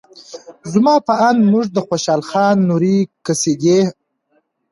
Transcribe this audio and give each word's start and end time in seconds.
زما 0.73 0.93
په 1.07 1.13
اند 1.27 1.39
موږ 1.51 1.65
د 1.71 1.77
خوشال 1.87 2.21
خان 2.29 2.55
نورې 2.69 2.95
قصیدې 3.25 3.79